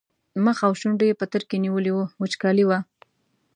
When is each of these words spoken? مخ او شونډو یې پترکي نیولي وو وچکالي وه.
مخ 0.45 0.57
او 0.67 0.73
شونډو 0.79 1.05
یې 1.09 1.17
پترکي 1.19 1.57
نیولي 1.65 1.91
وو 1.93 2.05
وچکالي 2.21 2.65
وه. 2.67 2.79